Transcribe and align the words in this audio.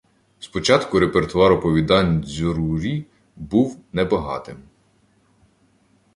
Спочатку 0.39 0.99
репертуар 0.99 1.51
оповідань 1.51 2.21
дзьорурі 2.23 3.05
був 3.35 3.79
не 3.93 4.03
багатим. 4.05 4.57